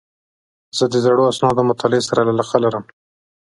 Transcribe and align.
زه 0.77 0.85
د 0.91 0.95
زړو 1.05 1.23
اسنادو 1.31 1.67
مطالعې 1.69 2.01
سره 2.09 2.21
علاقه 2.31 2.57
لرم. 2.63 2.83